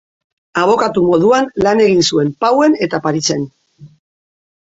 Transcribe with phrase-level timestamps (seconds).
[0.61, 3.47] Abokatu moduan lan egin zuen Pauen eta Parisen.